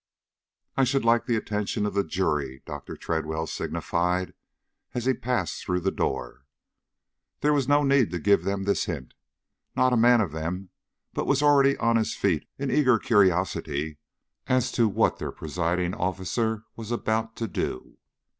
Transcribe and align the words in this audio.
"I 0.75 0.83
should 0.83 1.05
like 1.05 1.27
the 1.27 1.35
attention 1.35 1.85
of 1.85 1.93
the 1.93 2.03
jury," 2.03 2.63
Dr. 2.65 2.95
Tredwell 2.97 3.45
signified 3.45 4.33
as 4.95 5.05
he 5.05 5.13
passed 5.13 5.61
through 5.63 5.81
the 5.81 5.91
door. 5.91 6.47
There 7.41 7.53
was 7.53 7.67
no 7.67 7.83
need 7.83 8.09
to 8.09 8.17
give 8.17 8.43
them 8.43 8.63
this 8.63 8.85
hint. 8.85 9.13
Not 9.75 9.93
a 9.93 9.97
man 9.97 10.19
of 10.19 10.31
them 10.31 10.71
but 11.13 11.27
was 11.27 11.43
already 11.43 11.77
on 11.77 11.97
his 11.97 12.15
feet 12.15 12.47
in 12.57 12.71
eager 12.71 12.97
curiosity 12.97 13.99
as 14.47 14.71
to 14.71 14.87
what 14.89 15.19
their 15.19 15.31
presiding 15.31 15.93
officer 15.93 16.63
was 16.75 16.89
about 16.89 17.35
to 17.35 17.47
do. 17.47 17.99